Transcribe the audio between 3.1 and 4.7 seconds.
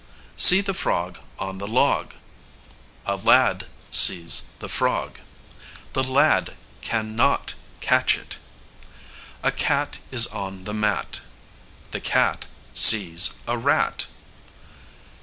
lad sees the